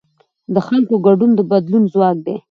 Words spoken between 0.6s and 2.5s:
خلکو ګډون د بدلون ځواک دی